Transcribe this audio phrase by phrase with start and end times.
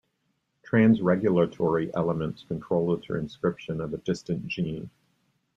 [0.65, 4.89] Trans-regulatory elements control the transcription of a distant gene.